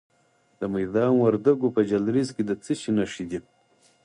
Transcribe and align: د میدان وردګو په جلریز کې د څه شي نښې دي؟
د 0.59 0.61
میدان 0.75 1.11
وردګو 1.17 1.67
په 1.75 1.81
جلریز 1.89 2.29
کې 2.35 2.43
د 2.45 2.51
څه 2.63 2.73
شي 2.81 2.91
نښې 2.97 3.25
دي؟ 3.31 3.39